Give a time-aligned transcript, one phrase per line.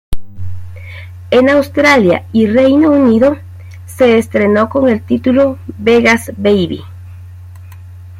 [1.29, 3.37] En Australia y Reino Unido
[3.85, 6.81] se estrenó con el título Vegas Baby.